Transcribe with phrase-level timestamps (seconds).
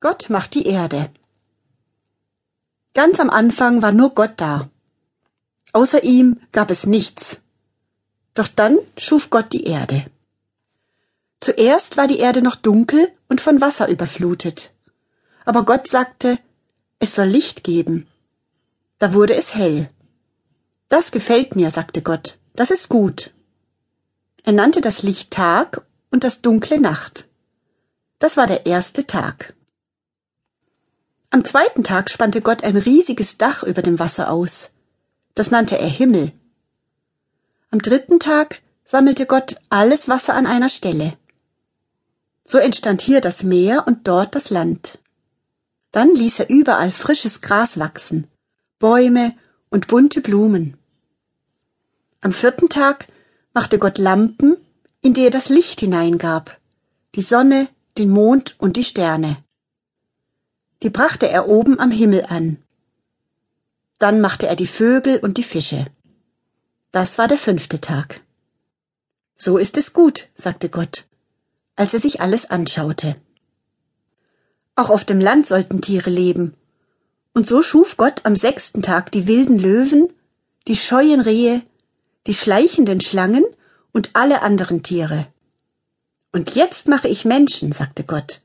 [0.00, 1.10] Gott macht die Erde.
[2.94, 4.70] Ganz am Anfang war nur Gott da.
[5.72, 7.40] Außer ihm gab es nichts.
[8.34, 10.06] Doch dann schuf Gott die Erde.
[11.38, 14.72] Zuerst war die Erde noch dunkel und von Wasser überflutet.
[15.44, 16.38] Aber Gott sagte,
[16.98, 18.06] es soll Licht geben.
[18.98, 19.90] Da wurde es hell.
[20.88, 23.32] Das gefällt mir, sagte Gott, das ist gut.
[24.44, 27.28] Er nannte das Licht Tag und das Dunkle Nacht.
[28.18, 29.54] Das war der erste Tag.
[31.32, 34.70] Am zweiten Tag spannte Gott ein riesiges Dach über dem Wasser aus.
[35.36, 36.32] Das nannte er Himmel.
[37.70, 41.16] Am dritten Tag sammelte Gott alles Wasser an einer Stelle.
[42.44, 44.98] So entstand hier das Meer und dort das Land.
[45.92, 48.26] Dann ließ er überall frisches Gras wachsen,
[48.80, 49.36] Bäume
[49.68, 50.78] und bunte Blumen.
[52.22, 53.06] Am vierten Tag
[53.54, 54.56] machte Gott Lampen,
[55.00, 56.58] in die er das Licht hineingab,
[57.14, 57.68] die Sonne,
[57.98, 59.44] den Mond und die Sterne
[60.82, 62.58] die brachte er oben am Himmel an.
[63.98, 65.86] Dann machte er die Vögel und die Fische.
[66.92, 68.20] Das war der fünfte Tag.
[69.36, 71.04] So ist es gut, sagte Gott,
[71.76, 73.16] als er sich alles anschaute.
[74.74, 76.54] Auch auf dem Land sollten Tiere leben.
[77.32, 80.12] Und so schuf Gott am sechsten Tag die wilden Löwen,
[80.66, 81.62] die scheuen Rehe,
[82.26, 83.44] die schleichenden Schlangen
[83.92, 85.26] und alle anderen Tiere.
[86.32, 88.40] Und jetzt mache ich Menschen, sagte Gott,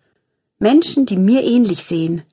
[0.60, 2.24] Menschen, die mir ähnlich sehen.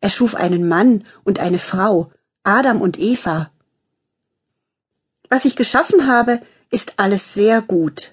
[0.00, 3.50] Er schuf einen Mann und eine Frau, Adam und Eva.
[5.28, 8.12] Was ich geschaffen habe, ist alles sehr gut,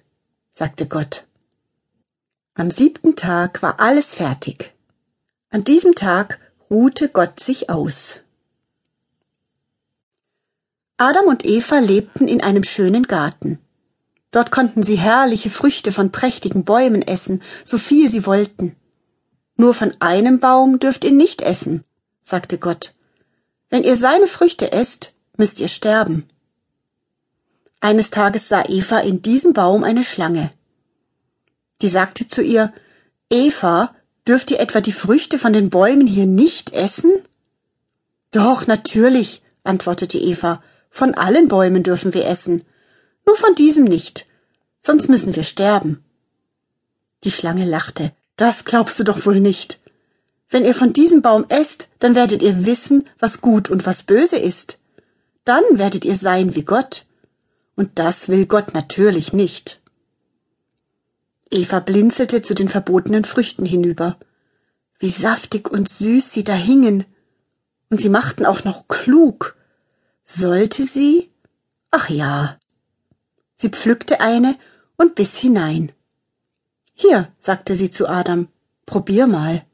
[0.54, 1.26] sagte Gott.
[2.56, 4.73] Am siebten Tag war alles fertig.
[5.50, 6.39] An diesem Tag
[6.70, 8.22] ruhte Gott sich aus.
[10.98, 13.59] Adam und Eva lebten in einem schönen Garten.
[14.31, 18.76] Dort konnten sie herrliche Früchte von prächtigen Bäumen essen, so viel sie wollten.
[19.56, 21.84] Nur von einem Baum dürft ihr nicht essen,
[22.22, 22.94] sagte Gott.
[23.70, 26.28] Wenn ihr seine Früchte esst, müsst ihr sterben.
[27.80, 30.52] Eines Tages sah Eva in diesem Baum eine Schlange.
[31.82, 32.73] Die sagte zu ihr,
[33.30, 33.94] Eva,
[34.27, 37.11] dürft ihr etwa die Früchte von den Bäumen hier nicht essen?
[38.32, 42.64] Doch, natürlich, antwortete Eva, von allen Bäumen dürfen wir essen,
[43.26, 44.27] nur von diesem nicht,
[44.82, 46.04] sonst müssen wir sterben.
[47.23, 48.11] Die Schlange lachte.
[48.36, 49.80] Das glaubst du doch wohl nicht.
[50.49, 54.38] Wenn ihr von diesem Baum esst, dann werdet ihr wissen, was gut und was böse
[54.38, 54.77] ist.
[55.45, 57.05] Dann werdet ihr sein wie Gott.
[57.76, 59.82] Und das will Gott natürlich nicht.
[61.49, 64.17] Eva blinzelte zu den verbotenen Früchten hinüber.
[65.00, 67.05] Wie saftig und süß sie da hingen.
[67.89, 69.55] Und sie machten auch noch klug.
[70.23, 71.30] Sollte sie?
[71.92, 72.60] Ach ja.
[73.55, 74.58] Sie pflückte eine
[74.98, 75.92] und biss hinein.
[76.93, 78.48] Hier, sagte sie zu Adam,
[78.86, 79.65] probier mal.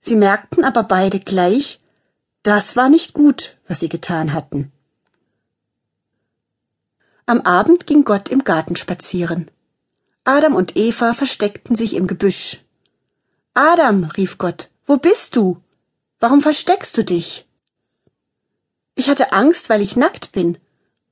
[0.00, 1.80] Sie merkten aber beide gleich,
[2.42, 4.72] das war nicht gut, was sie getan hatten.
[7.26, 9.50] Am Abend ging Gott im Garten spazieren.
[10.24, 12.62] Adam und Eva versteckten sich im Gebüsch.
[13.54, 15.62] Adam, rief Gott, wo bist du?
[16.20, 17.46] Warum versteckst du dich?
[18.94, 20.58] Ich hatte Angst, weil ich nackt bin,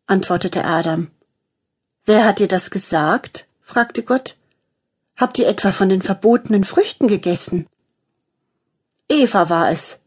[0.06, 1.10] antwortete Adam.
[2.04, 3.47] Wer hat dir das gesagt?
[3.60, 4.36] fragte Gott.
[5.20, 7.66] Habt ihr etwa von den verbotenen Früchten gegessen?
[9.06, 9.98] Eva war es,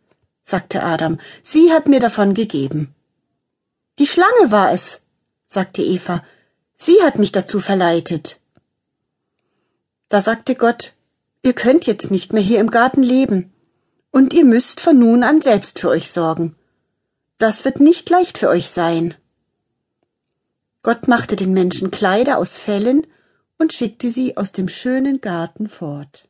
[0.43, 1.19] sagte Adam.
[1.43, 2.95] Sie hat mir davon gegeben.
[3.99, 5.01] Die Schlange war es,
[5.47, 6.23] sagte Eva.
[6.77, 8.39] Sie hat mich dazu verleitet.
[10.09, 10.93] Da sagte Gott,
[11.43, 13.53] ihr könnt jetzt nicht mehr hier im Garten leben,
[14.09, 16.55] und ihr müsst von nun an selbst für euch sorgen.
[17.37, 19.13] Das wird nicht leicht für euch sein.
[20.81, 23.05] Gott machte den Menschen Kleider aus Fellen
[23.57, 26.29] und schickte sie aus dem schönen Garten fort.